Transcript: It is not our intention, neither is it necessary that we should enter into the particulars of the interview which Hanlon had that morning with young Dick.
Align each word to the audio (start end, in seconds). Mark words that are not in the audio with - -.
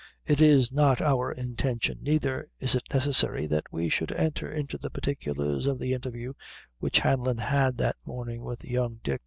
It 0.25 0.41
is 0.41 0.71
not 0.71 0.99
our 0.99 1.31
intention, 1.31 1.99
neither 2.01 2.49
is 2.59 2.73
it 2.73 2.81
necessary 2.91 3.45
that 3.45 3.71
we 3.71 3.87
should 3.87 4.11
enter 4.13 4.51
into 4.51 4.79
the 4.79 4.89
particulars 4.89 5.67
of 5.67 5.77
the 5.77 5.93
interview 5.93 6.33
which 6.79 6.97
Hanlon 6.97 7.37
had 7.37 7.77
that 7.77 7.97
morning 8.03 8.41
with 8.41 8.65
young 8.65 8.99
Dick. 9.03 9.19